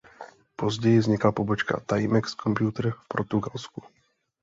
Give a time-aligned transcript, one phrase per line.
[0.55, 3.81] Později vznikla pobočka Timex Computer v Portugalsku.